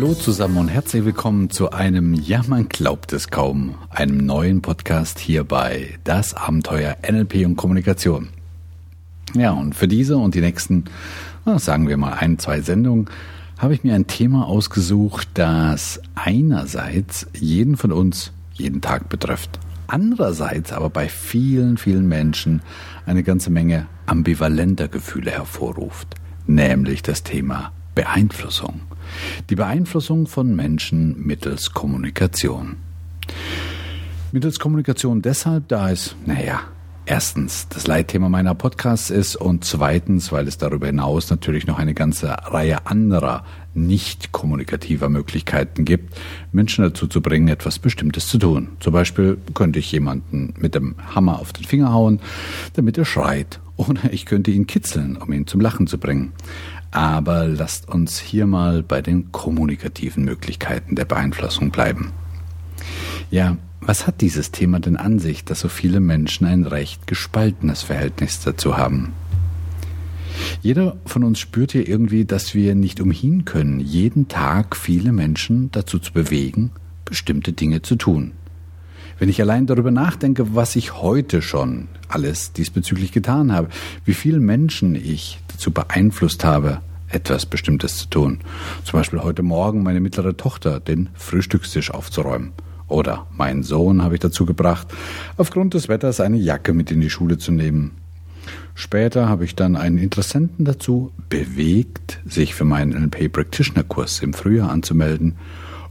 Hallo 0.00 0.14
zusammen 0.14 0.58
und 0.58 0.68
herzlich 0.68 1.04
willkommen 1.04 1.50
zu 1.50 1.72
einem, 1.72 2.14
ja 2.14 2.44
man 2.46 2.68
glaubt 2.68 3.12
es 3.12 3.30
kaum, 3.30 3.74
einem 3.90 4.18
neuen 4.18 4.62
Podcast 4.62 5.18
hier 5.18 5.42
bei 5.42 5.98
Das 6.04 6.34
Abenteuer 6.34 6.96
NLP 7.02 7.44
und 7.44 7.56
Kommunikation. 7.56 8.28
Ja, 9.34 9.50
und 9.50 9.74
für 9.74 9.88
diese 9.88 10.16
und 10.16 10.36
die 10.36 10.40
nächsten, 10.40 10.84
sagen 11.56 11.88
wir 11.88 11.96
mal 11.96 12.12
ein, 12.12 12.38
zwei 12.38 12.60
Sendungen, 12.60 13.10
habe 13.58 13.74
ich 13.74 13.82
mir 13.82 13.96
ein 13.96 14.06
Thema 14.06 14.46
ausgesucht, 14.46 15.30
das 15.34 16.00
einerseits 16.14 17.26
jeden 17.36 17.76
von 17.76 17.90
uns 17.90 18.30
jeden 18.52 18.80
Tag 18.80 19.08
betrifft, 19.08 19.58
andererseits 19.88 20.72
aber 20.72 20.90
bei 20.90 21.08
vielen, 21.08 21.76
vielen 21.76 22.06
Menschen 22.06 22.62
eine 23.04 23.24
ganze 23.24 23.50
Menge 23.50 23.88
ambivalenter 24.06 24.86
Gefühle 24.86 25.32
hervorruft, 25.32 26.14
nämlich 26.46 27.02
das 27.02 27.24
Thema 27.24 27.72
Beeinflussung. 27.96 28.82
Die 29.50 29.54
Beeinflussung 29.56 30.26
von 30.26 30.54
Menschen 30.54 31.26
mittels 31.26 31.72
Kommunikation. 31.72 32.76
Mittels 34.32 34.58
Kommunikation 34.58 35.22
deshalb, 35.22 35.68
da 35.68 35.90
es, 35.90 36.14
naja, 36.26 36.60
erstens 37.08 37.68
das 37.68 37.86
Leitthema 37.86 38.28
meiner 38.28 38.54
Podcasts 38.54 39.08
ist 39.08 39.34
und 39.34 39.64
zweitens, 39.64 40.30
weil 40.30 40.46
es 40.46 40.58
darüber 40.58 40.86
hinaus 40.86 41.30
natürlich 41.30 41.66
noch 41.66 41.78
eine 41.78 41.94
ganze 41.94 42.28
Reihe 42.28 42.86
anderer 42.86 43.44
nicht 43.72 44.30
kommunikativer 44.32 45.08
Möglichkeiten 45.08 45.84
gibt, 45.84 46.14
Menschen 46.52 46.84
dazu 46.84 47.06
zu 47.06 47.22
bringen, 47.22 47.48
etwas 47.48 47.78
Bestimmtes 47.78 48.28
zu 48.28 48.38
tun. 48.38 48.68
Zum 48.80 48.92
Beispiel 48.92 49.38
könnte 49.54 49.78
ich 49.78 49.90
jemanden 49.90 50.52
mit 50.58 50.74
dem 50.74 50.96
Hammer 51.14 51.40
auf 51.40 51.52
den 51.52 51.64
Finger 51.64 51.92
hauen, 51.92 52.20
damit 52.74 52.98
er 52.98 53.06
schreit, 53.06 53.60
oder 53.76 54.12
ich 54.12 54.26
könnte 54.26 54.50
ihn 54.50 54.66
kitzeln, 54.66 55.16
um 55.16 55.32
ihn 55.32 55.46
zum 55.46 55.60
Lachen 55.60 55.86
zu 55.86 55.98
bringen. 55.98 56.32
Aber 56.90 57.46
lasst 57.46 57.88
uns 57.88 58.18
hier 58.18 58.46
mal 58.46 58.82
bei 58.82 59.00
den 59.00 59.32
kommunikativen 59.32 60.24
Möglichkeiten 60.24 60.94
der 60.94 61.04
Beeinflussung 61.04 61.70
bleiben. 61.70 62.12
Ja, 63.30 63.56
was 63.88 64.06
hat 64.06 64.20
dieses 64.20 64.50
Thema 64.50 64.80
denn 64.80 64.98
an 64.98 65.18
sich, 65.18 65.46
dass 65.46 65.60
so 65.60 65.68
viele 65.68 66.00
Menschen 66.00 66.46
ein 66.46 66.64
recht 66.64 67.06
gespaltenes 67.06 67.82
Verhältnis 67.82 68.38
dazu 68.40 68.76
haben? 68.76 69.14
Jeder 70.60 70.98
von 71.06 71.24
uns 71.24 71.38
spürt 71.38 71.72
ja 71.72 71.80
irgendwie, 71.80 72.26
dass 72.26 72.52
wir 72.52 72.74
nicht 72.74 73.00
umhin 73.00 73.46
können, 73.46 73.80
jeden 73.80 74.28
Tag 74.28 74.76
viele 74.76 75.10
Menschen 75.10 75.70
dazu 75.72 75.98
zu 75.98 76.12
bewegen, 76.12 76.70
bestimmte 77.06 77.54
Dinge 77.54 77.80
zu 77.80 77.96
tun. 77.96 78.32
Wenn 79.18 79.30
ich 79.30 79.40
allein 79.40 79.66
darüber 79.66 79.90
nachdenke, 79.90 80.54
was 80.54 80.76
ich 80.76 81.00
heute 81.00 81.40
schon 81.40 81.88
alles 82.08 82.52
diesbezüglich 82.52 83.10
getan 83.10 83.54
habe, 83.54 83.70
wie 84.04 84.12
viele 84.12 84.38
Menschen 84.38 84.96
ich 84.96 85.38
dazu 85.48 85.70
beeinflusst 85.70 86.44
habe, 86.44 86.82
etwas 87.08 87.46
Bestimmtes 87.46 87.96
zu 87.96 88.10
tun. 88.10 88.40
Zum 88.84 89.00
Beispiel 89.00 89.22
heute 89.22 89.42
Morgen 89.42 89.82
meine 89.82 90.00
mittlere 90.00 90.36
Tochter 90.36 90.78
den 90.78 91.08
Frühstückstisch 91.14 91.90
aufzuräumen. 91.90 92.52
Oder 92.88 93.26
meinen 93.36 93.62
Sohn 93.62 94.02
habe 94.02 94.14
ich 94.14 94.20
dazu 94.20 94.46
gebracht, 94.46 94.88
aufgrund 95.36 95.74
des 95.74 95.88
Wetters 95.88 96.20
eine 96.20 96.38
Jacke 96.38 96.72
mit 96.72 96.90
in 96.90 97.00
die 97.00 97.10
Schule 97.10 97.38
zu 97.38 97.52
nehmen. 97.52 97.92
Später 98.74 99.28
habe 99.28 99.44
ich 99.44 99.54
dann 99.54 99.76
einen 99.76 99.98
Interessenten 99.98 100.64
dazu 100.64 101.12
bewegt, 101.28 102.20
sich 102.24 102.54
für 102.54 102.64
meinen 102.64 102.90
NLP 102.90 103.32
Practitioner 103.32 103.82
Kurs 103.82 104.20
im 104.20 104.32
Frühjahr 104.32 104.70
anzumelden 104.70 105.36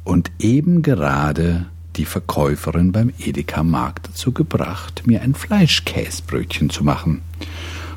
und 0.04 0.32
eben 0.40 0.82
gerade 0.82 1.66
die 1.98 2.06
Verkäuferin 2.06 2.92
beim 2.92 3.12
Edeka 3.20 3.64
Markt 3.64 4.08
dazu 4.08 4.32
gebracht, 4.32 5.04
mir 5.06 5.22
ein 5.22 5.36
Fleischkäsbrötchen 5.36 6.70
zu 6.70 6.84
machen. 6.84 7.22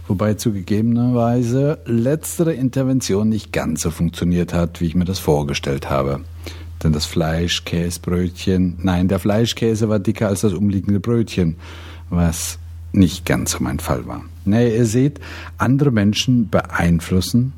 Wobei 0.08 0.34
zugegebenerweise 0.34 1.78
letztere 1.84 2.52
Intervention 2.52 3.28
nicht 3.28 3.52
ganz 3.52 3.82
so 3.82 3.90
funktioniert 3.90 4.52
hat, 4.52 4.80
wie 4.80 4.86
ich 4.86 4.96
mir 4.96 5.04
das 5.04 5.20
vorgestellt 5.20 5.88
habe. 5.88 6.22
Denn 6.82 6.92
das 6.92 7.06
Fleischkäsbrötchen, 7.06 8.78
nein, 8.82 9.08
der 9.08 9.18
Fleischkäse 9.18 9.88
war 9.88 9.98
dicker 9.98 10.28
als 10.28 10.40
das 10.40 10.54
umliegende 10.54 11.00
Brötchen, 11.00 11.56
was 12.08 12.58
nicht 12.92 13.26
ganz 13.26 13.52
so 13.52 13.58
mein 13.60 13.78
Fall 13.78 14.06
war. 14.06 14.24
Naja, 14.44 14.68
ihr 14.68 14.86
seht, 14.86 15.20
andere 15.58 15.90
Menschen 15.90 16.48
beeinflussen 16.48 17.52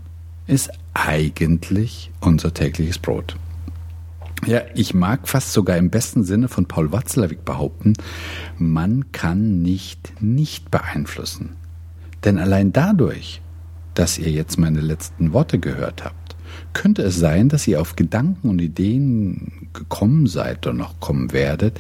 ist 0.46 0.70
eigentlich 0.94 2.10
unser 2.20 2.52
tägliches 2.52 2.98
Brot. 2.98 3.36
Ja, 4.44 4.62
ich 4.74 4.92
mag 4.92 5.28
fast 5.28 5.52
sogar 5.52 5.76
im 5.76 5.90
besten 5.90 6.24
Sinne 6.24 6.48
von 6.48 6.66
Paul 6.66 6.90
Watzlawick 6.90 7.44
behaupten, 7.44 7.94
man 8.58 9.12
kann 9.12 9.62
nicht 9.62 10.20
nicht 10.20 10.70
beeinflussen. 10.72 11.50
Denn 12.24 12.38
allein 12.38 12.72
dadurch, 12.72 13.40
dass 13.94 14.18
ihr 14.18 14.30
jetzt 14.30 14.58
meine 14.58 14.80
letzten 14.80 15.32
Worte 15.32 15.60
gehört 15.60 16.04
habt, 16.04 16.21
könnte 16.72 17.02
es 17.02 17.16
sein, 17.16 17.48
dass 17.48 17.66
ihr 17.66 17.80
auf 17.80 17.96
Gedanken 17.96 18.48
und 18.48 18.60
Ideen 18.60 19.68
gekommen 19.72 20.26
seid 20.26 20.66
oder 20.66 20.74
noch 20.74 21.00
kommen 21.00 21.32
werdet, 21.32 21.78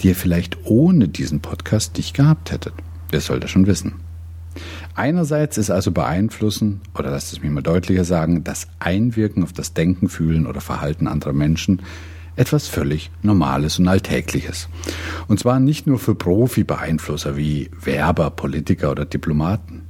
die 0.00 0.08
ihr 0.08 0.16
vielleicht 0.16 0.58
ohne 0.64 1.08
diesen 1.08 1.40
Podcast 1.40 1.96
nicht 1.96 2.14
gehabt 2.14 2.52
hättet. 2.52 2.74
Wer 3.10 3.20
soll 3.20 3.40
das 3.40 3.50
schon 3.50 3.66
wissen? 3.66 3.94
Einerseits 4.94 5.58
ist 5.58 5.70
also 5.70 5.92
beeinflussen, 5.92 6.80
oder 6.98 7.10
lasst 7.10 7.32
es 7.32 7.42
mich 7.42 7.50
mal 7.50 7.62
deutlicher 7.62 8.04
sagen, 8.04 8.44
das 8.44 8.68
Einwirken 8.78 9.42
auf 9.42 9.52
das 9.52 9.74
Denken, 9.74 10.08
Fühlen 10.08 10.46
oder 10.46 10.60
Verhalten 10.60 11.06
anderer 11.06 11.34
Menschen 11.34 11.82
etwas 12.36 12.68
völlig 12.68 13.10
Normales 13.22 13.78
und 13.78 13.88
Alltägliches. 13.88 14.68
Und 15.26 15.40
zwar 15.40 15.58
nicht 15.58 15.86
nur 15.86 15.98
für 15.98 16.14
Profi-Beeinflusser 16.14 17.36
wie 17.36 17.70
Werber, 17.82 18.30
Politiker 18.30 18.90
oder 18.90 19.04
Diplomaten, 19.04 19.82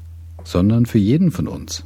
sondern 0.45 0.87
für 0.87 0.99
jeden 0.99 1.31
von 1.33 1.49
uns. 1.49 1.85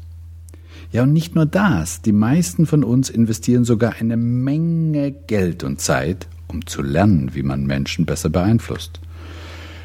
Ja, 0.93 1.05
und 1.05 1.13
nicht 1.13 1.37
nur 1.37 1.47
das, 1.47 2.03
die 2.03 2.13
meisten 2.13 2.67
von 2.67 2.83
uns 2.83 3.11
investieren 3.11 3.65
sogar 3.65 3.95
eine 4.01 4.17
Menge 4.17 5.13
Geld 5.13 5.63
und 5.63 5.81
Zeit, 5.81 6.27
um 6.49 6.67
zu 6.67 6.83
lernen, 6.83 7.31
wie 7.35 7.45
man 7.45 7.65
Menschen 7.65 8.07
besser 8.07 8.29
beeinflusst. 8.29 9.01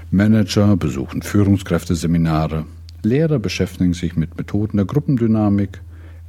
Manager 0.10 0.76
besuchen 0.78 1.22
Führungskräfteseminare, 1.22 2.66
Lehrer 3.04 3.38
beschäftigen 3.38 3.94
sich 3.94 4.16
mit 4.16 4.36
Methoden 4.38 4.78
der 4.78 4.88
Gruppendynamik, 4.88 5.82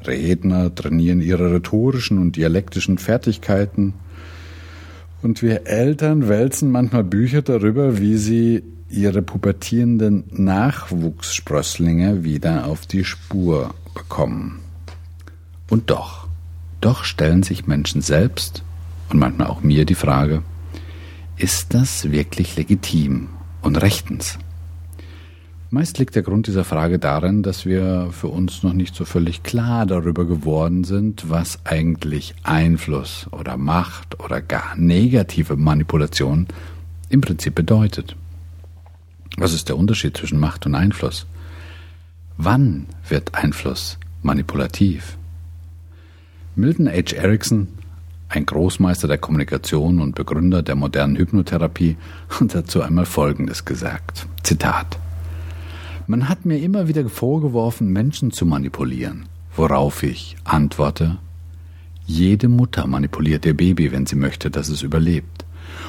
Redner 0.07 0.75
trainieren 0.75 1.23
ihre 1.23 1.55
rhetorischen 1.55 2.19
und 2.19 2.37
dialektischen 2.37 2.99
Fertigkeiten, 2.99 3.95
und 5.23 5.43
wir 5.43 5.67
Eltern 5.67 6.29
wälzen 6.29 6.71
manchmal 6.71 7.03
Bücher 7.03 7.41
darüber, 7.41 7.99
wie 7.99 8.19
sie 8.19 8.63
ihre 8.91 9.23
pubertierenden 9.23 10.25
Nachwuchssprösslinge 10.31 12.23
wieder 12.23 12.67
auf 12.67 12.87
die 12.87 13.05
Spur 13.05 13.75
bekommen. 13.95 14.66
Und 15.69 15.91
doch, 15.91 16.29
doch 16.81 17.05
stellen 17.05 17.43
sich 17.43 17.67
Menschen 17.67 18.01
selbst 18.01 18.63
und 19.09 19.19
manchmal 19.19 19.49
auch 19.49 19.63
mir 19.63 19.85
die 19.85 19.95
Frage, 19.95 20.43
ist 21.37 21.75
das 21.75 22.11
wirklich 22.11 22.57
legitim 22.57 23.29
und 23.63 23.77
rechtens? 23.77 24.39
Meist 25.71 25.99
liegt 25.99 26.15
der 26.15 26.23
Grund 26.23 26.47
dieser 26.47 26.65
Frage 26.65 27.01
darin, 27.01 27.43
dass 27.43 27.67
wir 27.67 28.11
für 28.13 28.29
uns 28.29 28.63
noch 28.63 28.73
nicht 28.73 28.95
so 28.95 29.05
völlig 29.05 29.43
klar 29.43 29.85
darüber 29.85 30.25
geworden 30.25 30.85
sind, 30.85 31.29
was 31.29 31.59
eigentlich 31.65 32.35
Einfluss 32.45 33.27
oder 33.33 33.57
Macht 33.57 34.21
oder 34.21 34.41
gar 34.41 34.77
negative 34.77 35.57
Manipulation 35.57 36.47
im 37.09 37.21
Prinzip 37.21 37.57
bedeutet. 37.57 38.17
Was 39.37 39.53
ist 39.53 39.69
der 39.69 39.77
Unterschied 39.77 40.17
zwischen 40.17 40.39
Macht 40.39 40.67
und 40.67 40.77
Einfluss? 40.77 41.27
Wann 42.37 42.87
wird 43.09 43.35
Einfluss 43.35 43.99
manipulativ? 44.23 45.19
Milton 46.59 46.89
H. 46.89 47.15
Erickson, 47.15 47.69
ein 48.31 48.47
Großmeister 48.47 49.07
der 49.07 49.19
Kommunikation 49.19 50.01
und 50.01 50.15
Begründer 50.15 50.63
der 50.63 50.75
modernen 50.75 51.17
Hypnotherapie, 51.17 51.99
hat 52.31 52.55
dazu 52.55 52.81
einmal 52.81 53.05
Folgendes 53.05 53.67
gesagt. 53.67 54.27
Zitat. 54.43 54.99
Man 56.07 56.31
hat 56.31 56.47
mir 56.47 56.59
immer 56.59 56.89
wieder 56.89 57.07
vorgeworfen, 57.11 57.93
Menschen 57.93 58.31
zu 58.33 58.47
manipulieren, 58.47 59.27
worauf 59.55 60.03
ich 60.03 60.39
antworte, 60.45 61.19
jede 62.07 62.49
Mutter 62.49 62.87
manipuliert 62.87 63.45
ihr 63.45 63.55
Baby, 63.55 63.93
wenn 63.93 64.07
sie 64.07 64.17
möchte, 64.17 64.51
dass 64.51 64.71
es 64.71 64.81
überlebt. 64.81 65.45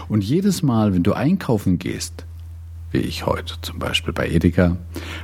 Und 0.10 0.22
jedes 0.22 0.64
Mal, 0.64 0.94
wenn 0.94 1.04
du 1.04 1.14
einkaufen 1.14 1.80
gehst, 1.80 2.26
wie 2.98 3.02
ich 3.02 3.28
heute 3.28 3.54
zum 3.62 3.78
Beispiel 3.78 4.12
bei 4.12 4.28
Edeka, 4.28 4.76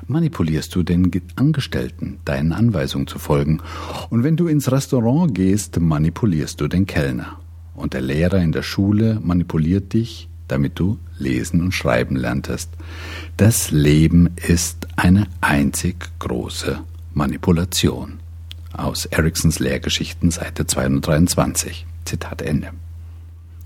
manipulierst 0.05 0.75
du 0.75 0.83
den 0.83 1.09
Angestellten, 1.35 2.19
deinen 2.23 2.53
Anweisungen 2.53 3.07
zu 3.07 3.17
folgen. 3.17 3.61
Und 4.11 4.23
wenn 4.23 4.37
du 4.37 4.47
ins 4.47 4.71
Restaurant 4.71 5.33
gehst, 5.33 5.79
manipulierst 5.79 6.61
du 6.61 6.67
den 6.67 6.85
Kellner. 6.85 7.39
Und 7.73 7.95
der 7.95 8.01
Lehrer 8.01 8.37
in 8.37 8.51
der 8.51 8.61
Schule 8.61 9.19
manipuliert 9.23 9.93
dich, 9.93 10.29
damit 10.47 10.77
du 10.77 10.99
lesen 11.17 11.61
und 11.61 11.71
schreiben 11.71 12.15
lerntest. 12.15 12.69
Das 13.37 13.71
Leben 13.71 14.29
ist 14.35 14.87
eine 14.95 15.25
einzig 15.41 15.95
große 16.19 16.79
Manipulation. 17.15 18.19
Aus 18.71 19.05
Ericksons 19.07 19.57
Lehrgeschichten, 19.57 20.29
Seite 20.29 20.67
223. 20.67 21.87
Zitat 22.05 22.43
Ende. 22.43 22.69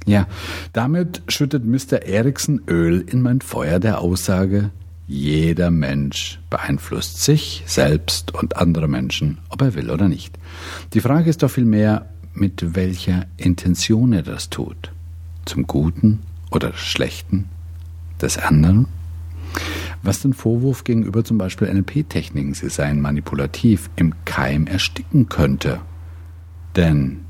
Ja, 0.07 0.25
damit 0.71 1.21
schüttet 1.27 1.65
Mr. 1.65 2.03
Erickson 2.03 2.61
Öl 2.65 3.01
in 3.01 3.21
mein 3.21 3.41
Feuer 3.41 3.79
der 3.79 3.99
Aussage, 3.99 4.71
jeder 5.05 5.69
Mensch 5.69 6.39
beeinflusst 6.49 7.21
sich 7.23 7.63
selbst 7.65 8.33
und 8.33 8.55
andere 8.55 8.87
Menschen, 8.87 9.39
ob 9.49 9.61
er 9.61 9.75
will 9.75 9.91
oder 9.91 10.07
nicht. 10.07 10.39
Die 10.93 11.01
Frage 11.01 11.29
ist 11.29 11.43
doch 11.43 11.51
vielmehr, 11.51 12.07
mit 12.33 12.73
welcher 12.73 13.25
Intention 13.35 14.13
er 14.13 14.23
das 14.23 14.49
tut. 14.49 14.93
Zum 15.45 15.67
Guten 15.67 16.19
oder 16.51 16.71
Schlechten 16.73 17.49
des 18.21 18.37
anderen? 18.37 18.87
Was 20.03 20.21
den 20.21 20.33
Vorwurf 20.33 20.85
gegenüber 20.85 21.25
zum 21.25 21.37
Beispiel 21.37 21.73
NLP-Techniken, 21.73 22.53
sie 22.53 22.69
seien 22.69 23.01
manipulativ, 23.01 23.89
im 23.97 24.13
Keim 24.23 24.67
ersticken 24.67 25.27
könnte. 25.27 25.81
Denn 26.77 27.26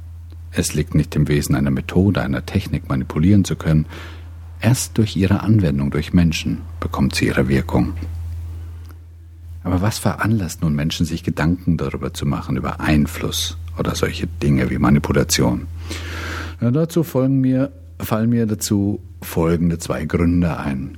es 0.52 0.74
liegt 0.74 0.96
nicht 0.96 1.16
im 1.16 1.28
Wesen 1.28 1.56
einer 1.56 1.72
Methode, 1.72 2.22
einer 2.22 2.46
Technik 2.46 2.90
manipulieren 2.90 3.44
zu 3.44 3.56
können. 3.56 3.86
Erst 4.60 4.98
durch 4.98 5.16
ihre 5.16 5.42
Anwendung 5.42 5.92
durch 5.92 6.14
Menschen 6.14 6.62
bekommt 6.80 7.16
sie 7.16 7.28
ihre 7.28 7.48
Wirkung. 7.48 7.94
Aber 9.64 9.82
was 9.82 10.00
veranlasst 10.00 10.62
nun 10.62 10.74
Menschen, 10.74 11.06
sich 11.06 11.24
Gedanken 11.24 11.78
darüber 11.78 12.14
zu 12.14 12.26
machen, 12.26 12.56
über 12.56 12.80
Einfluss 12.80 13.58
oder 13.78 13.96
solche 13.96 14.26
Dinge 14.26 14.70
wie 14.70 14.78
Manipulation? 14.78 15.68
Ja, 16.62 16.72
dazu 16.72 17.04
folgen 17.04 17.42
mir, 17.42 17.72
fallen 18.00 18.30
mir 18.30 18.46
dazu 18.46 19.02
folgende 19.22 19.78
zwei 19.78 20.06
Gründe 20.06 20.58
ein. 20.58 20.98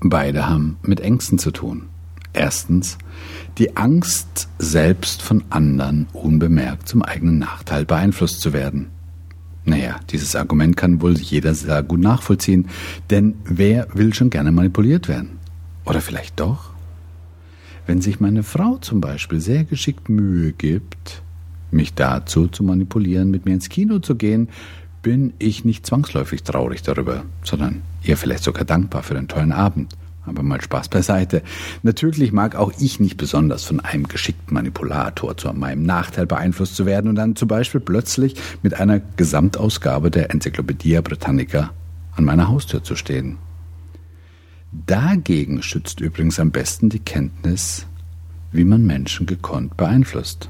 Beide 0.00 0.48
haben 0.48 0.78
mit 0.82 1.00
Ängsten 1.00 1.38
zu 1.38 1.52
tun. 1.52 1.91
Erstens 2.32 2.98
die 3.58 3.76
Angst, 3.76 4.48
selbst 4.58 5.22
von 5.22 5.44
anderen 5.50 6.06
unbemerkt 6.12 6.88
zum 6.88 7.02
eigenen 7.02 7.38
Nachteil 7.38 7.84
beeinflusst 7.84 8.40
zu 8.40 8.52
werden. 8.52 8.88
Naja, 9.64 10.00
dieses 10.10 10.34
Argument 10.34 10.76
kann 10.76 11.00
wohl 11.02 11.16
jeder 11.16 11.54
sehr 11.54 11.82
gut 11.82 12.00
nachvollziehen, 12.00 12.68
denn 13.10 13.34
wer 13.44 13.86
will 13.94 14.12
schon 14.14 14.30
gerne 14.30 14.50
manipuliert 14.50 15.08
werden? 15.08 15.38
Oder 15.84 16.00
vielleicht 16.00 16.40
doch? 16.40 16.70
Wenn 17.86 18.00
sich 18.00 18.20
meine 18.20 18.42
Frau 18.42 18.78
zum 18.78 19.00
Beispiel 19.00 19.40
sehr 19.40 19.64
geschickt 19.64 20.08
Mühe 20.08 20.52
gibt, 20.52 21.22
mich 21.70 21.94
dazu 21.94 22.48
zu 22.48 22.64
manipulieren, 22.64 23.30
mit 23.30 23.44
mir 23.44 23.54
ins 23.54 23.68
Kino 23.68 23.98
zu 23.98 24.14
gehen, 24.14 24.48
bin 25.02 25.32
ich 25.38 25.64
nicht 25.64 25.84
zwangsläufig 25.84 26.42
traurig 26.44 26.82
darüber, 26.82 27.24
sondern 27.42 27.82
eher 28.04 28.16
vielleicht 28.16 28.44
sogar 28.44 28.64
dankbar 28.64 29.02
für 29.02 29.14
den 29.14 29.28
tollen 29.28 29.52
Abend. 29.52 29.96
Aber 30.24 30.42
mal 30.42 30.60
Spaß 30.60 30.88
beiseite. 30.88 31.42
Natürlich 31.82 32.32
mag 32.32 32.54
auch 32.54 32.72
ich 32.78 33.00
nicht 33.00 33.16
besonders 33.16 33.64
von 33.64 33.80
einem 33.80 34.06
geschickten 34.06 34.54
Manipulator 34.54 35.36
zu 35.36 35.52
meinem 35.52 35.82
Nachteil 35.82 36.26
beeinflusst 36.26 36.76
zu 36.76 36.86
werden 36.86 37.08
und 37.08 37.16
dann 37.16 37.34
zum 37.34 37.48
Beispiel 37.48 37.80
plötzlich 37.80 38.36
mit 38.62 38.74
einer 38.74 39.00
Gesamtausgabe 39.16 40.10
der 40.10 40.30
Enzyklopädie 40.30 41.00
Britannica 41.02 41.70
an 42.14 42.24
meiner 42.24 42.48
Haustür 42.48 42.84
zu 42.84 42.94
stehen. 42.94 43.38
Dagegen 44.70 45.62
schützt 45.62 46.00
übrigens 46.00 46.38
am 46.40 46.50
besten 46.50 46.88
die 46.88 47.00
Kenntnis, 47.00 47.86
wie 48.52 48.64
man 48.64 48.86
Menschen 48.86 49.26
gekonnt 49.26 49.76
beeinflusst. 49.76 50.48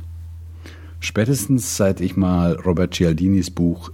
Spätestens 1.00 1.76
seit 1.76 2.00
ich 2.00 2.16
mal 2.16 2.52
Robert 2.54 2.94
Cialdinis 2.94 3.50
Buch 3.50 3.90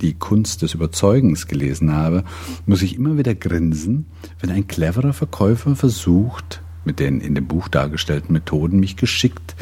die 0.00 0.14
Kunst 0.14 0.62
des 0.62 0.74
Überzeugens 0.74 1.46
gelesen 1.46 1.92
habe, 1.92 2.24
muss 2.66 2.82
ich 2.82 2.96
immer 2.96 3.18
wieder 3.18 3.34
grinsen, 3.34 4.06
wenn 4.40 4.50
ein 4.50 4.66
cleverer 4.66 5.12
Verkäufer 5.12 5.76
versucht, 5.76 6.62
mit 6.84 7.00
den 7.00 7.20
in 7.20 7.34
dem 7.34 7.46
Buch 7.46 7.68
dargestellten 7.68 8.32
Methoden 8.32 8.80
mich 8.80 8.96
geschickt 8.96 9.56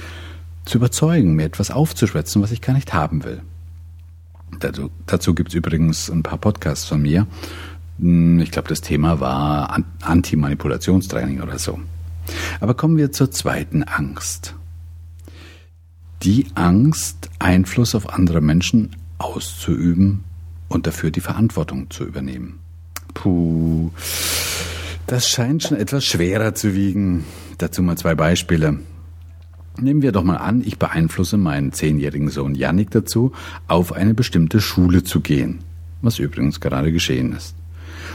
zu 0.65 0.79
überzeugen, 0.79 1.35
mir 1.35 1.45
etwas 1.45 1.71
aufzuschwätzen, 1.71 2.43
was 2.43 2.53
ich 2.53 2.61
gar 2.61 2.75
nicht 2.75 2.93
haben 2.93 3.25
will. 3.25 3.41
Dazu, 4.61 4.91
dazu 5.07 5.35
gibt 5.35 5.51
es 5.51 5.55
übrigens 5.55 6.11
ein 6.11 6.23
paar 6.23 6.39
Podcasts 6.39 6.87
von 6.87 7.03
mir. 7.03 7.27
Hm, 7.99 8.41
ich 8.41 8.51
glaube, 8.51 8.69
das 8.69 8.81
Thema 8.81 9.21
war 9.21 9.83
Anti-Manipulationstraining 10.03 11.41
oder 11.41 11.59
so. 11.59 11.79
Aber 12.61 12.75
kommen 12.75 12.97
wir 12.97 13.13
zur 13.13 13.31
zweiten 13.31 13.85
Angst. 13.85 14.55
Die 16.23 16.47
Angst, 16.55 17.31
Einfluss 17.39 17.95
auf 17.95 18.09
andere 18.13 18.41
Menschen 18.41 18.97
auszuüben 19.19 20.25
und 20.69 20.87
dafür 20.87 21.11
die 21.11 21.21
Verantwortung 21.21 21.91
zu 21.91 22.05
übernehmen. 22.05 22.59
Puh, 23.15 23.91
das 25.07 25.29
scheint 25.29 25.63
schon 25.63 25.77
etwas 25.77 26.05
schwerer 26.05 26.55
zu 26.55 26.75
wiegen. 26.75 27.25
Dazu 27.59 27.83
mal 27.83 27.97
zwei 27.97 28.15
Beispiele. 28.15 28.81
Nehmen 29.79 30.03
wir 30.03 30.13
doch 30.13 30.25
mal 30.25 30.37
an, 30.37 30.63
ich 30.65 30.79
beeinflusse 30.79 31.37
meinen 31.37 31.73
zehnjährigen 31.73 32.29
Sohn 32.29 32.55
Yannick 32.55 32.91
dazu, 32.91 33.33
auf 33.69 33.93
eine 33.93 34.15
bestimmte 34.15 34.61
Schule 34.61 35.05
zu 35.05 35.21
gehen, 35.21 35.61
was 36.01 36.19
übrigens 36.19 36.61
gerade 36.61 36.93
geschehen 36.93 37.33
ist. 37.35 37.55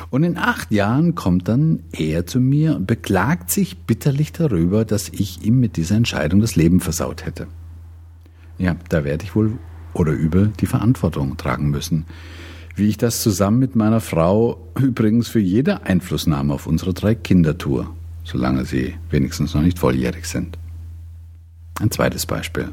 Und 0.10 0.24
in 0.24 0.38
acht 0.38 0.72
Jahren 0.72 1.16
kommt 1.16 1.48
dann 1.48 1.84
er 1.92 2.26
zu 2.26 2.40
mir 2.40 2.76
und 2.76 2.88
beklagt 2.88 3.52
sich 3.52 3.78
bitterlich 3.78 4.34
darüber, 4.34 4.86
dass 4.86 5.10
ich 5.10 5.44
ihm 5.44 5.60
mit 5.60 5.78
dieser 5.78 5.96
Entscheidung 5.96 6.42
das 6.42 6.56
Leben 6.56 6.80
versaut 6.80 7.26
hätte. 7.26 7.48
Ja, 8.58 8.76
da 8.90 9.04
werde 9.04 9.24
ich 9.24 9.36
wohl 9.36 9.58
oder 9.94 10.12
übel 10.12 10.52
die 10.60 10.66
Verantwortung 10.66 11.38
tragen 11.38 11.70
müssen. 11.70 12.06
Wie 12.76 12.88
ich 12.88 12.98
das 12.98 13.22
zusammen 13.22 13.60
mit 13.60 13.76
meiner 13.76 14.00
Frau 14.00 14.72
übrigens 14.80 15.28
für 15.28 15.40
jede 15.40 15.84
Einflussnahme 15.84 16.54
auf 16.54 16.68
unsere 16.68 16.94
drei 16.94 17.16
Kinder 17.16 17.58
tue, 17.58 17.88
solange 18.24 18.66
sie 18.66 18.96
wenigstens 19.10 19.54
noch 19.54 19.62
nicht 19.62 19.80
volljährig 19.80 20.26
sind. 20.26 20.58
Ein 21.80 21.92
zweites 21.92 22.26
Beispiel. 22.26 22.70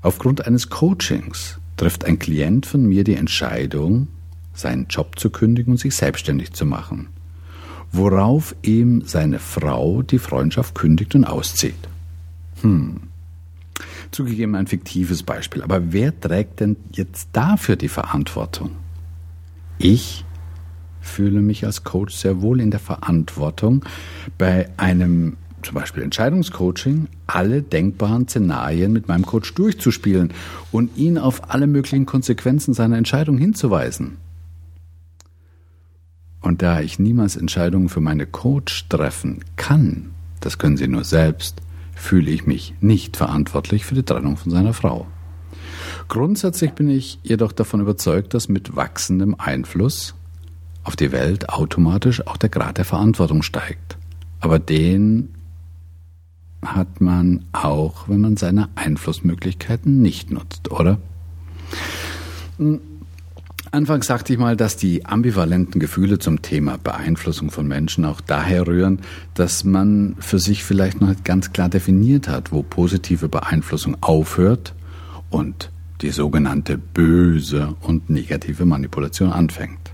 Aufgrund 0.00 0.46
eines 0.46 0.68
Coachings 0.68 1.58
trifft 1.76 2.04
ein 2.04 2.18
Klient 2.18 2.66
von 2.66 2.84
mir 2.86 3.04
die 3.04 3.14
Entscheidung, 3.14 4.08
seinen 4.54 4.86
Job 4.88 5.18
zu 5.18 5.30
kündigen 5.30 5.72
und 5.72 5.78
sich 5.78 5.94
selbstständig 5.94 6.52
zu 6.52 6.66
machen, 6.66 7.08
worauf 7.92 8.54
ihm 8.62 9.02
seine 9.04 9.38
Frau 9.38 10.02
die 10.02 10.18
Freundschaft 10.18 10.74
kündigt 10.74 11.14
und 11.14 11.24
auszieht. 11.24 11.74
Hm, 12.62 13.00
Zugegeben 14.12 14.54
ein 14.54 14.66
fiktives 14.66 15.22
Beispiel. 15.22 15.62
Aber 15.62 15.92
wer 15.92 16.18
trägt 16.18 16.60
denn 16.60 16.76
jetzt 16.92 17.30
dafür 17.32 17.76
die 17.76 17.88
Verantwortung? 17.88 18.70
Ich 19.78 20.24
fühle 21.00 21.40
mich 21.40 21.64
als 21.64 21.82
Coach 21.82 22.14
sehr 22.14 22.40
wohl 22.40 22.60
in 22.60 22.70
der 22.70 22.78
Verantwortung, 22.78 23.84
bei 24.38 24.68
einem 24.76 25.36
zum 25.62 25.74
Beispiel 25.74 26.02
Entscheidungscoaching 26.02 27.08
alle 27.26 27.62
denkbaren 27.62 28.28
Szenarien 28.28 28.92
mit 28.92 29.08
meinem 29.08 29.24
Coach 29.24 29.54
durchzuspielen 29.54 30.32
und 30.70 30.96
ihn 30.96 31.18
auf 31.18 31.50
alle 31.50 31.66
möglichen 31.66 32.06
Konsequenzen 32.06 32.74
seiner 32.74 32.98
Entscheidung 32.98 33.38
hinzuweisen. 33.38 34.18
Und 36.40 36.62
da 36.62 36.80
ich 36.80 36.98
niemals 36.98 37.36
Entscheidungen 37.36 37.88
für 37.88 38.00
meine 38.00 38.26
Coach 38.26 38.88
treffen 38.88 39.44
kann, 39.56 40.10
das 40.40 40.58
können 40.58 40.76
Sie 40.76 40.88
nur 40.88 41.04
selbst, 41.04 41.62
fühle 41.94 42.30
ich 42.30 42.46
mich 42.46 42.74
nicht 42.80 43.16
verantwortlich 43.16 43.84
für 43.84 43.94
die 43.94 44.02
Trennung 44.02 44.36
von 44.36 44.50
seiner 44.50 44.74
Frau. 44.74 45.06
Grundsätzlich 46.08 46.72
bin 46.72 46.88
ich 46.88 47.18
jedoch 47.22 47.52
davon 47.52 47.80
überzeugt, 47.80 48.34
dass 48.34 48.48
mit 48.48 48.76
wachsendem 48.76 49.34
Einfluss 49.38 50.14
auf 50.84 50.96
die 50.96 51.12
Welt 51.12 51.48
automatisch 51.48 52.26
auch 52.26 52.36
der 52.36 52.48
Grad 52.48 52.78
der 52.78 52.84
Verantwortung 52.84 53.42
steigt. 53.42 53.96
Aber 54.40 54.58
den 54.58 55.34
hat 56.64 57.00
man 57.00 57.44
auch, 57.52 58.08
wenn 58.08 58.20
man 58.20 58.36
seine 58.36 58.68
Einflussmöglichkeiten 58.74 60.00
nicht 60.00 60.30
nutzt, 60.30 60.70
oder? 60.70 60.98
Anfangs 63.74 64.06
sagte 64.06 64.34
ich 64.34 64.38
mal, 64.38 64.54
dass 64.54 64.76
die 64.76 65.06
ambivalenten 65.06 65.80
Gefühle 65.80 66.18
zum 66.18 66.42
Thema 66.42 66.76
Beeinflussung 66.76 67.50
von 67.50 67.66
Menschen 67.66 68.04
auch 68.04 68.20
daher 68.20 68.66
rühren, 68.66 69.00
dass 69.32 69.64
man 69.64 70.14
für 70.18 70.38
sich 70.38 70.62
vielleicht 70.62 71.00
noch 71.00 71.08
nicht 71.08 71.24
ganz 71.24 71.54
klar 71.54 71.70
definiert 71.70 72.28
hat, 72.28 72.52
wo 72.52 72.62
positive 72.62 73.30
Beeinflussung 73.30 73.96
aufhört 74.02 74.74
und 75.30 75.70
die 76.02 76.10
sogenannte 76.10 76.76
böse 76.76 77.74
und 77.80 78.10
negative 78.10 78.66
Manipulation 78.66 79.32
anfängt. 79.32 79.92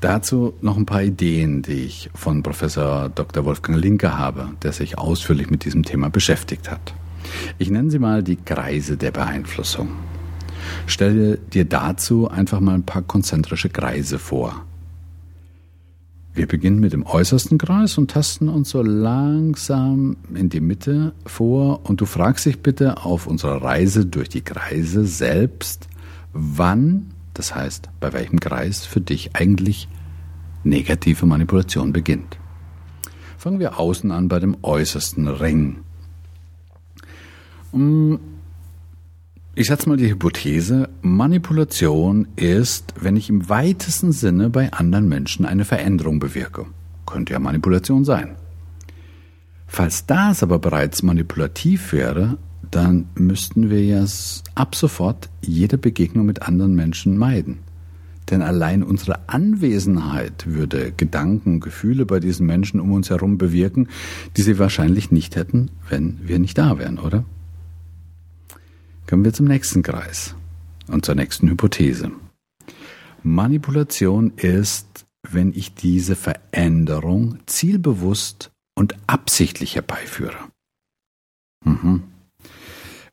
Dazu 0.00 0.54
noch 0.60 0.76
ein 0.76 0.86
paar 0.86 1.02
Ideen, 1.02 1.62
die 1.62 1.84
ich 1.84 2.10
von 2.14 2.44
Professor 2.44 3.08
Dr. 3.08 3.44
Wolfgang 3.44 3.80
Linke 3.80 4.16
habe, 4.16 4.50
der 4.62 4.70
sich 4.70 4.98
ausführlich 4.98 5.50
mit 5.50 5.64
diesem 5.64 5.82
Thema 5.82 6.10
beschäftigt 6.10 6.70
hat. 6.70 6.94
Ich 7.58 7.70
nenne 7.70 7.90
sie 7.90 7.98
mal 7.98 8.22
die 8.22 8.36
Kreise 8.36 8.96
der 8.96 9.10
Beeinflussung. 9.10 9.88
Stelle 10.86 11.38
dir 11.38 11.64
dazu 11.64 12.28
einfach 12.28 12.60
mal 12.60 12.74
ein 12.74 12.84
paar 12.84 13.02
konzentrische 13.02 13.68
Kreise 13.68 14.18
vor. 14.18 14.64
Wir 16.34 16.46
beginnen 16.46 16.78
mit 16.78 16.92
dem 16.92 17.04
äußersten 17.04 17.58
Kreis 17.58 17.98
und 17.98 18.12
tasten 18.12 18.48
uns 18.48 18.70
so 18.70 18.80
langsam 18.80 20.16
in 20.32 20.48
die 20.48 20.60
Mitte 20.60 21.12
vor 21.26 21.80
und 21.84 22.00
du 22.00 22.06
fragst 22.06 22.46
dich 22.46 22.60
bitte 22.60 23.04
auf 23.04 23.26
unserer 23.26 23.60
Reise 23.60 24.06
durch 24.06 24.28
die 24.28 24.42
Kreise 24.42 25.04
selbst, 25.04 25.88
wann, 26.32 27.10
das 27.34 27.56
heißt 27.56 27.88
bei 27.98 28.12
welchem 28.12 28.38
Kreis 28.38 28.86
für 28.86 29.00
dich 29.00 29.34
eigentlich 29.34 29.88
negative 30.62 31.26
Manipulation 31.26 31.92
beginnt. 31.92 32.38
Fangen 33.36 33.58
wir 33.58 33.80
außen 33.80 34.12
an 34.12 34.28
bei 34.28 34.38
dem 34.38 34.56
äußersten 34.62 35.26
Ring. 35.26 35.78
Ich 39.60 39.66
setze 39.66 39.88
mal 39.88 39.96
die 39.96 40.08
Hypothese, 40.08 40.88
Manipulation 41.02 42.28
ist, 42.36 42.94
wenn 43.00 43.16
ich 43.16 43.28
im 43.28 43.48
weitesten 43.48 44.12
Sinne 44.12 44.50
bei 44.50 44.72
anderen 44.72 45.08
Menschen 45.08 45.44
eine 45.44 45.64
Veränderung 45.64 46.20
bewirke. 46.20 46.66
Könnte 47.06 47.32
ja 47.32 47.40
Manipulation 47.40 48.04
sein. 48.04 48.36
Falls 49.66 50.06
das 50.06 50.44
aber 50.44 50.60
bereits 50.60 51.02
manipulativ 51.02 51.92
wäre, 51.92 52.38
dann 52.70 53.08
müssten 53.16 53.68
wir 53.68 53.84
ja 53.84 54.04
ab 54.54 54.76
sofort 54.76 55.28
jede 55.40 55.76
Begegnung 55.76 56.24
mit 56.24 56.42
anderen 56.42 56.76
Menschen 56.76 57.18
meiden. 57.18 57.58
Denn 58.30 58.42
allein 58.42 58.84
unsere 58.84 59.28
Anwesenheit 59.28 60.46
würde 60.46 60.92
Gedanken, 60.96 61.58
Gefühle 61.58 62.06
bei 62.06 62.20
diesen 62.20 62.46
Menschen 62.46 62.78
um 62.78 62.92
uns 62.92 63.10
herum 63.10 63.38
bewirken, 63.38 63.88
die 64.36 64.42
sie 64.42 64.60
wahrscheinlich 64.60 65.10
nicht 65.10 65.34
hätten, 65.34 65.72
wenn 65.88 66.20
wir 66.22 66.38
nicht 66.38 66.56
da 66.58 66.78
wären, 66.78 67.00
oder? 67.00 67.24
Kommen 69.08 69.24
wir 69.24 69.32
zum 69.32 69.46
nächsten 69.46 69.82
Kreis 69.82 70.34
und 70.86 71.06
zur 71.06 71.14
nächsten 71.14 71.48
Hypothese. 71.48 72.10
Manipulation 73.22 74.34
ist, 74.36 75.06
wenn 75.22 75.54
ich 75.54 75.74
diese 75.74 76.14
Veränderung 76.14 77.38
zielbewusst 77.46 78.50
und 78.74 78.96
absichtlich 79.06 79.76
herbeiführe. 79.76 80.36
Mhm. 81.64 82.02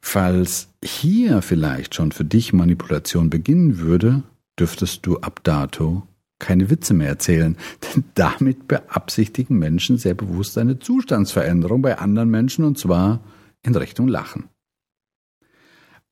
Falls 0.01 0.67
hier 0.83 1.41
vielleicht 1.41 1.95
schon 1.95 2.11
für 2.11 2.25
dich 2.25 2.51
Manipulation 2.51 3.29
beginnen 3.29 3.79
würde, 3.79 4.23
dürftest 4.59 5.05
du 5.05 5.19
ab 5.19 5.39
dato 5.43 6.03
keine 6.39 6.69
Witze 6.69 6.93
mehr 6.93 7.07
erzählen, 7.07 7.55
denn 7.95 8.03
damit 8.15 8.67
beabsichtigen 8.67 9.57
Menschen 9.57 9.97
sehr 9.97 10.13
bewusst 10.13 10.57
eine 10.57 10.77
Zustandsveränderung 10.77 11.81
bei 11.81 11.97
anderen 11.97 12.29
Menschen 12.29 12.65
und 12.65 12.77
zwar 12.77 13.21
in 13.63 13.73
Richtung 13.75 14.09
Lachen. 14.09 14.49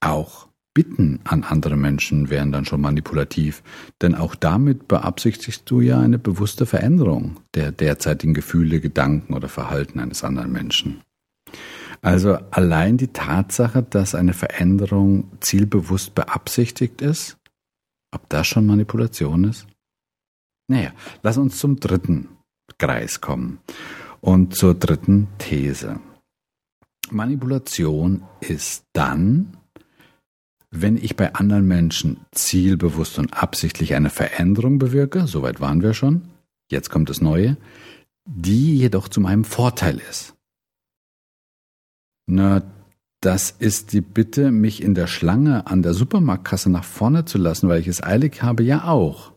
Auch 0.04 0.48
Bitten 0.74 1.20
an 1.24 1.44
andere 1.44 1.78
Menschen 1.78 2.32
wären 2.32 2.52
dann 2.52 2.66
schon 2.66 2.82
manipulativ, 2.82 3.62
denn 4.02 4.16
auch 4.16 4.34
damit 4.34 4.88
beabsichtigst 4.88 5.70
du 5.70 5.82
ja 5.82 6.00
eine 6.00 6.18
bewusste 6.18 6.66
Veränderung 6.66 7.38
der 7.54 7.72
derzeitigen 7.72 8.34
Gefühle, 8.34 8.82
Gedanken 8.82 9.36
oder 9.36 9.50
Verhalten 9.50 10.00
eines 10.00 10.24
anderen 10.24 10.52
Menschen. 10.52 11.02
Also 12.02 12.34
allein 12.50 12.98
die 12.98 13.10
Tatsache, 13.10 13.84
dass 13.84 14.16
eine 14.16 14.34
Veränderung 14.34 15.32
zielbewusst 15.42 16.16
beabsichtigt 16.16 17.02
ist, 17.02 17.38
ob 18.12 18.28
das 18.30 18.48
schon 18.48 18.66
Manipulation 18.66 19.44
ist? 19.44 19.68
Naja, 20.68 20.92
lass 21.22 21.38
uns 21.38 21.60
zum 21.60 21.80
dritten 21.80 22.30
Kreis 22.80 23.22
kommen 23.22 23.60
und 24.22 24.56
zur 24.56 24.74
dritten 24.74 25.28
These. 25.38 26.00
Manipulation 27.12 28.24
ist 28.42 28.86
dann, 28.94 29.58
wenn 30.76 30.98
ich 30.98 31.16
bei 31.16 31.36
anderen 31.36 31.68
Menschen 31.68 32.26
zielbewusst 32.32 33.20
und 33.20 33.32
absichtlich 33.32 33.94
eine 33.94 34.10
Veränderung 34.10 34.80
bewirke, 34.80 35.28
soweit 35.28 35.62
waren 35.62 35.84
wir 35.84 35.94
schon, 35.94 36.24
jetzt 36.72 36.90
kommt 36.90 37.10
das 37.10 37.22
Neue, 37.22 37.58
die 38.26 38.78
jedoch 38.78 39.08
zu 39.08 39.22
meinem 39.22 39.44
Vorteil 39.44 40.02
ist. 40.10 40.34
Na, 42.26 42.64
das 43.22 43.52
ist 43.52 43.94
die 43.94 44.02
Bitte, 44.02 44.52
mich 44.52 44.82
in 44.82 44.96
der 44.96 45.06
Schlange 45.06 45.68
an 45.68 45.84
der 45.84 45.94
Supermarktkasse 45.94 46.72
nach 46.72 46.84
vorne 46.84 47.26
zu 47.26 47.38
lassen, 47.38 47.70
weil 47.70 47.80
ich 47.80 47.88
es 47.88 48.02
eilig 48.02 48.42
habe, 48.42 48.64
ja 48.64 48.86
auch. 48.86 49.34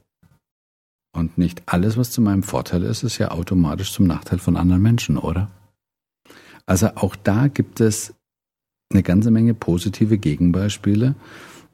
Und 1.12 1.36
nicht 1.36 1.62
alles, 1.66 1.98
was 1.98 2.10
zu 2.10 2.22
meinem 2.22 2.44
Vorteil 2.44 2.82
ist, 2.82 3.02
ist 3.02 3.18
ja 3.18 3.30
automatisch 3.30 3.92
zum 3.92 4.06
Nachteil 4.06 4.38
von 4.38 4.56
anderen 4.56 4.82
Menschen, 4.82 5.18
oder? 5.18 5.50
Also 6.64 6.88
auch 6.94 7.14
da 7.14 7.48
gibt 7.48 7.80
es 7.80 8.15
eine 8.92 9.02
ganze 9.02 9.30
Menge 9.30 9.54
positive 9.54 10.18
Gegenbeispiele, 10.18 11.14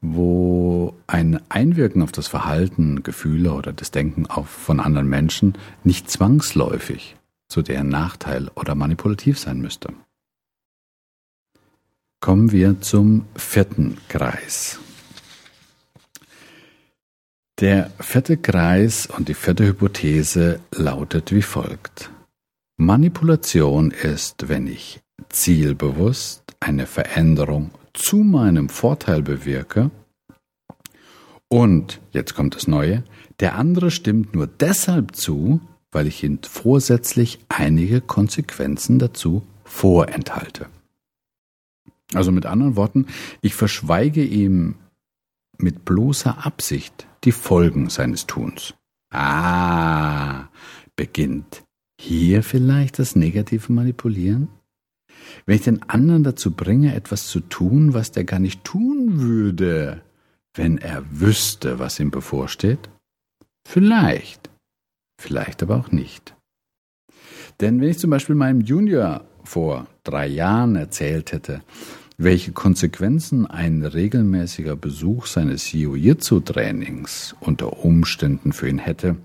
wo 0.01 0.95
ein 1.07 1.41
Einwirken 1.49 2.03
auf 2.03 2.13
das 2.13 2.27
Verhalten, 2.29 3.03
Gefühle 3.03 3.53
oder 3.53 3.73
das 3.73 3.91
Denken 3.91 4.27
auf 4.27 4.49
von 4.49 4.81
anderen 4.81 5.09
Menschen 5.09 5.55
nicht 5.85 6.11
zwangsläufig 6.11 7.17
zu 7.49 7.63
deren 7.63 7.89
Nachteil 7.89 8.51
oder 8.55 8.75
manipulativ 8.75 9.39
sein 9.39 9.61
müsste. 9.61 9.93
Kommen 12.21 12.51
wir 12.51 12.81
zum 12.81 13.27
vierten 13.37 13.99
Kreis. 14.09 14.79
Der 17.61 17.91
vierte 18.01 18.39
Kreis 18.39 19.07
und 19.07 19.29
die 19.29 19.35
vierte 19.35 19.67
Hypothese 19.67 20.61
lautet 20.73 21.33
wie 21.33 21.43
folgt. 21.43 22.11
Manipulation 22.77 23.91
ist, 23.91 24.49
wenn 24.49 24.67
ich 24.67 25.01
zielbewusst 25.29 26.42
eine 26.63 26.87
Veränderung 26.87 27.71
zu 27.93 28.19
meinem 28.19 28.69
Vorteil 28.69 29.23
bewirke 29.23 29.91
und, 31.53 32.01
jetzt 32.13 32.35
kommt 32.35 32.55
das 32.55 32.67
Neue, 32.67 33.05
der 33.41 33.57
andere 33.57 33.91
stimmt 33.91 34.35
nur 34.35 34.47
deshalb 34.47 35.15
zu, 35.15 35.61
weil 35.91 36.07
ich 36.07 36.25
ihm 36.25 36.39
vorsätzlich 36.43 37.41
einige 37.51 38.01
Konsequenzen 38.01 38.99
dazu 38.99 39.43
vorenthalte. 39.65 40.69
Also 42.15 42.33
mit 42.33 42.47
anderen 42.47 42.77
Worten, 42.77 43.07
ich 43.43 43.55
verschweige 43.55 44.25
ihm 44.25 44.77
mit 45.59 45.85
bloßer 45.85 46.47
Absicht 46.47 47.07
die 47.25 47.33
Folgen 47.33 47.91
seines 47.91 48.27
Tuns. 48.27 48.73
Ah, 49.11 50.49
beginnt 50.97 51.65
hier 52.01 52.43
vielleicht 52.43 52.99
das 52.99 53.15
negative 53.15 53.71
Manipulieren? 53.73 54.49
Wenn 55.47 55.57
ich 55.57 55.63
den 55.63 55.83
anderen 55.89 56.25
dazu 56.25 56.53
bringe, 56.53 56.95
etwas 56.95 57.27
zu 57.27 57.41
tun, 57.41 57.95
was 57.95 58.13
der 58.13 58.25
gar 58.25 58.39
nicht 58.39 58.65
tun 58.65 59.21
würde, 59.21 60.03
wenn 60.55 60.79
er 60.79 61.05
wüsste, 61.11 61.79
was 61.79 61.99
ihm 62.01 62.11
bevorsteht? 62.11 62.91
Vielleicht, 63.67 64.51
vielleicht 65.21 65.63
aber 65.63 65.77
auch 65.77 65.93
nicht. 65.93 66.35
Denn 67.61 67.81
wenn 67.81 67.89
ich 67.89 67.99
zum 67.99 68.11
Beispiel 68.11 68.35
meinem 68.35 68.61
Junior 68.61 69.25
vor 69.45 69.87
drei 70.05 70.27
Jahren 70.27 70.77
erzählt 70.77 71.33
hätte, 71.33 71.63
welche 72.19 72.53
Konsequenzen 72.53 73.47
ein 73.47 73.83
regelmäßiger 73.85 74.77
Besuch 74.77 75.27
seines 75.27 75.73
Jiu-Jitsu-Trainings 75.73 77.35
unter 77.41 77.85
Umständen 77.85 78.53
für 78.53 78.69
ihn 78.69 78.79
hätte. 78.79 79.17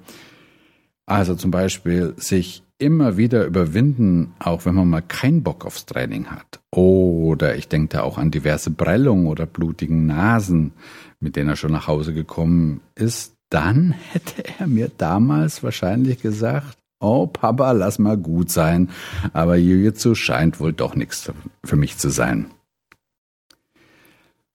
Also 1.06 1.36
zum 1.36 1.51
Beispiel 1.51 2.13
sich 2.18 2.63
immer 2.79 3.17
wieder 3.17 3.46
überwinden, 3.46 4.34
auch 4.39 4.65
wenn 4.65 4.75
man 4.75 4.89
mal 4.89 5.01
keinen 5.01 5.43
Bock 5.43 5.65
aufs 5.65 5.86
Training 5.86 6.27
hat. 6.27 6.60
Oder 6.72 7.55
ich 7.55 7.67
denke 7.67 7.98
da 7.98 8.03
auch 8.03 8.17
an 8.17 8.31
diverse 8.31 8.72
Prellungen 8.72 9.27
oder 9.27 9.46
blutigen 9.46 10.05
Nasen, 10.05 10.74
mit 11.19 11.36
denen 11.36 11.50
er 11.50 11.55
schon 11.55 11.72
nach 11.72 11.88
Hause 11.88 12.13
gekommen 12.13 12.81
ist. 12.96 13.36
Dann 13.50 13.91
hätte 14.12 14.43
er 14.60 14.67
mir 14.67 14.91
damals 14.96 15.63
wahrscheinlich 15.63 16.22
gesagt, 16.22 16.77
oh 17.00 17.27
Papa, 17.27 17.72
lass 17.72 18.00
mal 18.00 18.17
gut 18.17 18.51
sein, 18.51 18.89
aber 19.34 19.55
Jiu-Jitsu 19.55 20.15
scheint 20.15 20.60
wohl 20.60 20.74
doch 20.74 20.96
nichts 20.96 21.31
für 21.63 21.75
mich 21.75 21.98
zu 21.98 22.10
sein. 22.10 22.48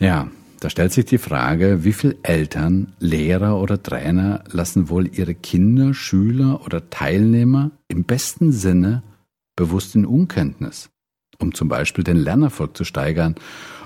Ja, 0.01 0.29
da 0.63 0.71
stellt 0.71 0.93
sich 0.93 1.07
die 1.07 1.19
Frage, 1.19 1.83
wie 1.83 1.93
viele 1.93 2.17
Eltern, 2.23 2.93
Lehrer 3.01 3.61
oder 3.61 3.83
Trainer 3.83 4.45
lassen 4.53 4.89
wohl 4.89 5.09
ihre 5.09 5.35
Kinder, 5.35 5.93
Schüler 5.93 6.65
oder 6.65 6.89
Teilnehmer 6.89 7.73
im 7.89 8.05
besten 8.05 8.53
Sinne 8.53 9.03
bewusst 9.57 9.97
in 9.97 10.07
Unkenntnis, 10.07 10.89
um 11.41 11.53
zum 11.53 11.67
Beispiel 11.67 12.05
den 12.05 12.17
Lernerfolg 12.17 12.77
zu 12.77 12.85
steigern 12.85 13.35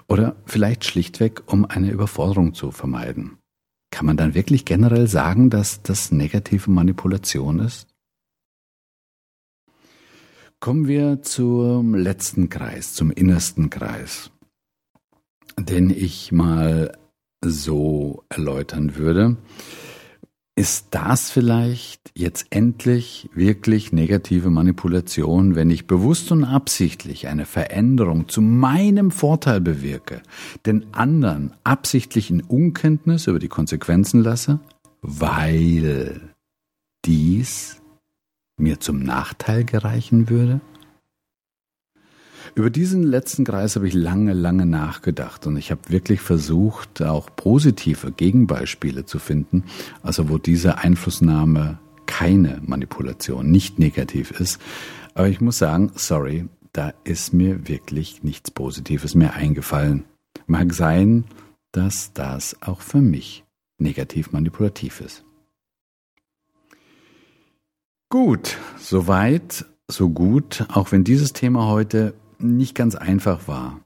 oder 0.06 0.36
vielleicht 0.44 0.84
schlichtweg, 0.84 1.44
um 1.46 1.64
eine 1.64 1.90
Überforderung 1.90 2.52
zu 2.52 2.70
vermeiden. 2.72 3.38
Kann 3.90 4.04
man 4.04 4.18
dann 4.18 4.34
wirklich 4.34 4.66
generell 4.66 5.06
sagen, 5.06 5.48
dass 5.48 5.80
das 5.80 6.12
negative 6.12 6.70
Manipulation 6.70 7.58
ist? 7.58 7.88
Kommen 10.60 10.88
wir 10.88 11.22
zum 11.22 11.94
letzten 11.94 12.50
Kreis, 12.50 12.92
zum 12.92 13.10
innersten 13.10 13.70
Kreis 13.70 14.30
den 15.58 15.90
ich 15.90 16.32
mal 16.32 16.96
so 17.44 18.24
erläutern 18.28 18.96
würde. 18.96 19.36
Ist 20.58 20.88
das 20.92 21.30
vielleicht 21.30 22.12
jetzt 22.14 22.46
endlich 22.48 23.28
wirklich 23.34 23.92
negative 23.92 24.48
Manipulation, 24.48 25.54
wenn 25.54 25.68
ich 25.68 25.86
bewusst 25.86 26.32
und 26.32 26.44
absichtlich 26.44 27.28
eine 27.28 27.44
Veränderung 27.44 28.28
zu 28.28 28.40
meinem 28.40 29.10
Vorteil 29.10 29.60
bewirke, 29.60 30.22
den 30.64 30.94
anderen 30.94 31.52
absichtlich 31.62 32.30
in 32.30 32.40
Unkenntnis 32.40 33.26
über 33.26 33.38
die 33.38 33.48
Konsequenzen 33.48 34.22
lasse, 34.22 34.60
weil 35.02 36.34
dies 37.04 37.82
mir 38.58 38.80
zum 38.80 39.02
Nachteil 39.02 39.62
gereichen 39.62 40.30
würde? 40.30 40.62
Über 42.56 42.70
diesen 42.70 43.02
letzten 43.02 43.44
Kreis 43.44 43.76
habe 43.76 43.86
ich 43.86 43.92
lange, 43.92 44.32
lange 44.32 44.64
nachgedacht 44.64 45.46
und 45.46 45.58
ich 45.58 45.70
habe 45.70 45.82
wirklich 45.88 46.22
versucht, 46.22 47.02
auch 47.02 47.28
positive 47.36 48.12
Gegenbeispiele 48.12 49.04
zu 49.04 49.18
finden, 49.18 49.64
also 50.02 50.30
wo 50.30 50.38
diese 50.38 50.78
Einflussnahme 50.78 51.78
keine 52.06 52.62
Manipulation, 52.64 53.50
nicht 53.50 53.78
negativ 53.78 54.30
ist. 54.30 54.58
Aber 55.12 55.28
ich 55.28 55.42
muss 55.42 55.58
sagen, 55.58 55.92
sorry, 55.96 56.48
da 56.72 56.94
ist 57.04 57.34
mir 57.34 57.68
wirklich 57.68 58.22
nichts 58.22 58.50
Positives 58.50 59.14
mehr 59.14 59.34
eingefallen. 59.34 60.04
Mag 60.46 60.72
sein, 60.72 61.24
dass 61.72 62.14
das 62.14 62.56
auch 62.62 62.80
für 62.80 63.02
mich 63.02 63.44
negativ 63.76 64.32
manipulativ 64.32 65.02
ist. 65.02 65.24
Gut, 68.08 68.56
soweit, 68.78 69.66
so 69.88 70.08
gut, 70.08 70.64
auch 70.72 70.90
wenn 70.90 71.04
dieses 71.04 71.34
Thema 71.34 71.66
heute 71.66 72.14
nicht 72.38 72.74
ganz 72.74 72.94
einfach 72.94 73.48
war. 73.48 73.80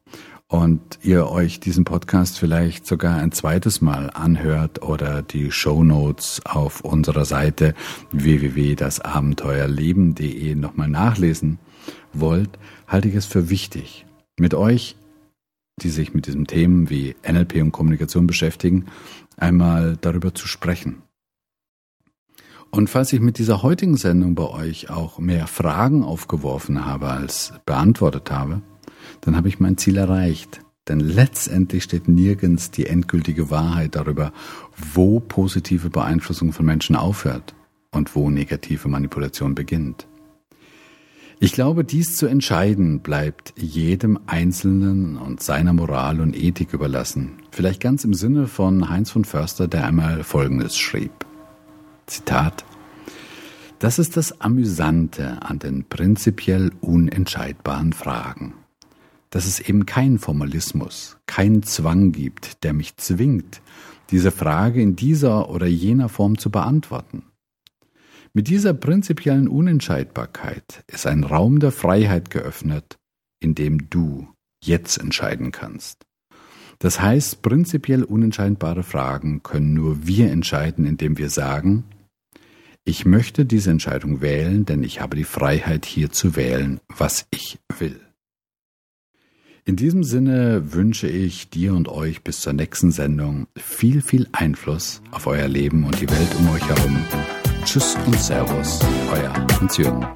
und 0.51 0.99
ihr 1.03 1.29
euch 1.29 1.61
diesen 1.61 1.85
Podcast 1.85 2.39
vielleicht 2.39 2.85
sogar 2.85 3.19
ein 3.19 3.31
zweites 3.31 3.81
Mal 3.81 4.11
anhört 4.11 4.83
oder 4.83 5.23
die 5.23 5.53
Show 5.53 5.85
Notes 5.85 6.43
auf 6.45 6.81
unserer 6.81 7.25
Seite 7.25 7.75
www.dasabenteuerleben.de 8.11 10.57
nochmal 10.57 10.89
nachlesen 10.89 11.61
wollt, 12.13 12.59
halte 12.89 13.09
ich 13.09 13.15
es 13.15 13.27
für 13.27 13.49
wichtig, 13.49 14.07
mit 14.41 14.55
euch, 14.55 14.97
die 15.81 15.89
sich 15.89 16.15
mit 16.15 16.27
diesen 16.27 16.49
Themen 16.49 16.91
wie 16.91 17.15
NLP 17.25 17.63
und 17.63 17.71
Kommunikation 17.71 18.27
beschäftigen, 18.27 18.87
einmal 19.37 19.99
darüber 20.01 20.35
zu 20.35 20.49
sprechen. 20.49 21.03
Und 22.71 22.89
falls 22.89 23.13
ich 23.13 23.21
mit 23.21 23.39
dieser 23.39 23.63
heutigen 23.63 23.97
Sendung 23.97 24.35
bei 24.35 24.49
euch 24.49 24.91
auch 24.91 25.19
mehr 25.19 25.47
Fragen 25.47 26.05
aufgeworfen 26.05 26.85
habe 26.87 27.09
als 27.09 27.53
beantwortet 27.67 28.31
habe, 28.31 28.63
dann 29.23 29.37
habe 29.37 29.49
ich 29.49 29.59
mein 29.59 29.77
Ziel 29.77 29.97
erreicht. 29.97 30.61
Denn 30.89 31.01
letztendlich 31.01 31.85
steht 31.85 32.09
nirgends 32.09 32.71
die 32.71 32.87
endgültige 32.87 33.51
Wahrheit 33.51 33.97
darüber, 33.97 34.33
wo 34.95 35.21
positive 35.21 35.91
Beeinflussung 35.91 36.53
von 36.53 36.65
Menschen 36.65 36.97
aufhört 36.97 37.55
und 37.91 38.15
wo 38.15 38.31
negative 38.31 38.89
Manipulation 38.89 39.55
beginnt. 39.55 40.07
Ich 41.43 41.53
glaube, 41.53 41.85
dies 41.85 42.17
zu 42.17 42.27
entscheiden 42.27 43.01
bleibt 43.01 43.55
jedem 43.57 44.19
Einzelnen 44.27 45.17
und 45.17 45.43
seiner 45.43 45.73
Moral 45.73 46.21
und 46.21 46.37
Ethik 46.37 46.73
überlassen. 46.75 47.33
Vielleicht 47.51 47.81
ganz 47.81 48.05
im 48.05 48.15
Sinne 48.15 48.47
von 48.47 48.91
Heinz 48.91 49.11
von 49.11 49.25
Förster, 49.25 49.67
der 49.67 49.87
einmal 49.87 50.23
Folgendes 50.23 50.77
schrieb. 50.77 51.30
Zitat. 52.11 52.65
Das 53.79 53.99
ist 53.99 54.17
das 54.17 54.41
Amüsante 54.41 55.41
an 55.43 55.59
den 55.59 55.85
prinzipiell 55.85 56.71
unentscheidbaren 56.81 57.93
Fragen 57.95 58.55
dass 59.31 59.47
es 59.47 59.61
eben 59.61 59.87
keinen 59.87 60.19
Formalismus, 60.19 61.17
keinen 61.27 61.63
Zwang 61.63 62.13
gibt, 62.13 62.65
der 62.65 62.73
mich 62.73 62.97
zwingt, 62.97 63.63
diese 64.11 64.33
Frage 64.33 64.83
in 64.83 64.97
dieser 64.97 65.49
oder 65.51 65.67
jener 65.67 66.09
Form 66.09 66.37
zu 66.37 66.51
beantworten. 66.51 67.23
Mit 68.33 68.49
dieser 68.49 68.75
prinzipiellen 68.75 69.49
Unentscheidbarkeit 69.49 70.85
ist 70.89 71.07
ein 71.07 71.25
Raum 71.25 71.61
der 71.61 71.73
Freiheit 71.73 72.31
geöffnet, 72.31 72.99
in 73.41 73.55
dem 73.55 73.89
du 73.89 74.29
jetzt 74.63 74.99
entscheiden 74.99 75.53
kannst. 75.53 76.05
Das 76.81 77.01
heißt, 77.01 77.43
prinzipiell 77.43 78.05
unentscheidbare 78.05 78.83
Fragen 78.83 79.43
können 79.43 79.75
nur 79.75 80.07
wir 80.07 80.31
entscheiden, 80.31 80.87
indem 80.87 81.19
wir 81.19 81.31
sagen, 81.31 81.85
ich 82.85 83.05
möchte 83.05 83.45
diese 83.45 83.71
Entscheidung 83.71 84.21
wählen, 84.21 84.65
denn 84.65 84.83
ich 84.83 85.01
habe 85.01 85.17
die 85.17 85.25
Freiheit 85.25 85.87
hier 85.87 86.11
zu 86.11 86.37
wählen, 86.37 86.81
was 86.89 87.27
ich 87.31 87.59
will. 87.79 88.01
In 89.65 89.77
diesem 89.77 90.03
Sinne 90.03 90.73
wünsche 90.73 91.07
ich 91.07 91.51
dir 91.51 91.75
und 91.75 91.89
euch 91.89 92.23
bis 92.23 92.41
zur 92.41 92.55
nächsten 92.55 92.91
Sendung 92.91 93.47
viel, 93.57 94.01
viel 94.01 94.27
Einfluss 94.33 95.03
auf 95.11 95.27
euer 95.27 95.49
Leben 95.49 95.85
und 95.85 96.01
die 96.01 96.09
Welt 96.11 96.35
um 96.39 96.49
euch 96.51 96.67
herum. 96.67 96.97
Tschüss 97.65 97.97
und 98.07 98.19
Servus, 98.19 98.81
euer 99.13 99.33
Hans-Jürgen. 99.61 100.07